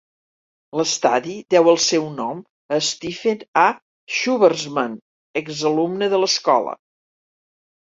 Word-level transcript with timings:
L'estadi 0.79 1.35
deu 1.55 1.69
el 1.73 1.77
seu 1.87 2.07
nom 2.21 2.39
a 2.77 2.79
Stephen 2.87 3.45
A. 3.65 3.67
Schwarzman, 4.15 4.97
exalumne 5.45 6.11
de 6.17 6.25
l'escola. 6.27 6.77